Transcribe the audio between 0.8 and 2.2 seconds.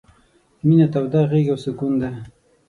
توده غېږه او سکون دی...